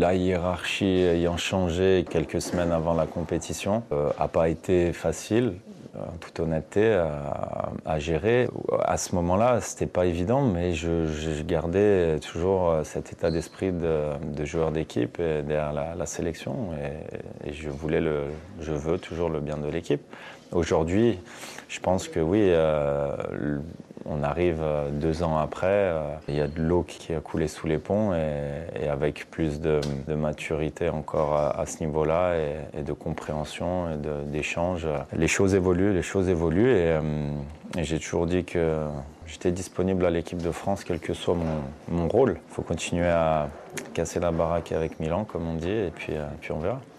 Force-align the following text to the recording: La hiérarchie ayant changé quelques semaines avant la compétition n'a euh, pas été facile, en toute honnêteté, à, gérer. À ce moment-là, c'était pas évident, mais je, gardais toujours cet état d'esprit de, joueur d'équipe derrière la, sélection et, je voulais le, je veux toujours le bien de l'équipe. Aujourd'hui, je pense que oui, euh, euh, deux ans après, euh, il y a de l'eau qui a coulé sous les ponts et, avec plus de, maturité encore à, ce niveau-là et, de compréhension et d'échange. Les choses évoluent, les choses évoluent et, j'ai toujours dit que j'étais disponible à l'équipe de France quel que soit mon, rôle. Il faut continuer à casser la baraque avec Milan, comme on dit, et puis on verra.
La 0.00 0.14
hiérarchie 0.14 1.02
ayant 1.02 1.36
changé 1.36 2.06
quelques 2.08 2.40
semaines 2.40 2.72
avant 2.72 2.94
la 2.94 3.04
compétition 3.04 3.82
n'a 3.90 3.96
euh, 3.96 4.28
pas 4.32 4.48
été 4.48 4.94
facile, 4.94 5.56
en 5.94 6.16
toute 6.18 6.40
honnêteté, 6.40 6.90
à, 7.84 7.98
gérer. 7.98 8.48
À 8.82 8.96
ce 8.96 9.14
moment-là, 9.16 9.60
c'était 9.60 9.84
pas 9.84 10.06
évident, 10.06 10.40
mais 10.40 10.72
je, 10.72 11.42
gardais 11.42 12.18
toujours 12.20 12.76
cet 12.82 13.12
état 13.12 13.30
d'esprit 13.30 13.72
de, 13.72 14.44
joueur 14.46 14.72
d'équipe 14.72 15.18
derrière 15.18 15.74
la, 15.74 16.06
sélection 16.06 16.70
et, 17.44 17.52
je 17.52 17.68
voulais 17.68 18.00
le, 18.00 18.22
je 18.62 18.72
veux 18.72 18.96
toujours 18.96 19.28
le 19.28 19.40
bien 19.40 19.58
de 19.58 19.68
l'équipe. 19.68 20.00
Aujourd'hui, 20.52 21.18
je 21.68 21.78
pense 21.78 22.08
que 22.08 22.18
oui, 22.18 22.40
euh, 22.42 23.16
euh, 24.40 24.90
deux 24.90 25.22
ans 25.22 25.38
après, 25.38 25.66
euh, 25.66 26.02
il 26.28 26.34
y 26.34 26.40
a 26.40 26.46
de 26.46 26.60
l'eau 26.60 26.82
qui 26.82 27.14
a 27.14 27.20
coulé 27.20 27.48
sous 27.48 27.66
les 27.66 27.78
ponts 27.78 28.14
et, 28.14 28.88
avec 28.88 29.30
plus 29.30 29.60
de, 29.60 29.80
maturité 30.08 30.88
encore 30.88 31.34
à, 31.36 31.64
ce 31.66 31.82
niveau-là 31.84 32.34
et, 32.76 32.82
de 32.82 32.92
compréhension 32.92 33.88
et 33.90 33.96
d'échange. 34.26 34.86
Les 35.12 35.28
choses 35.28 35.54
évoluent, 35.54 35.92
les 35.92 36.02
choses 36.02 36.28
évoluent 36.28 36.70
et, 36.70 36.98
j'ai 37.78 38.00
toujours 38.00 38.26
dit 38.26 38.44
que 38.44 38.86
j'étais 39.26 39.52
disponible 39.52 40.04
à 40.04 40.10
l'équipe 40.10 40.42
de 40.42 40.50
France 40.50 40.82
quel 40.82 40.98
que 40.98 41.14
soit 41.14 41.36
mon, 41.88 42.08
rôle. 42.08 42.38
Il 42.50 42.54
faut 42.54 42.62
continuer 42.62 43.06
à 43.06 43.48
casser 43.94 44.18
la 44.18 44.32
baraque 44.32 44.72
avec 44.72 44.98
Milan, 44.98 45.24
comme 45.24 45.46
on 45.46 45.54
dit, 45.54 45.70
et 45.70 45.92
puis 45.96 46.14
on 46.50 46.58
verra. 46.58 46.80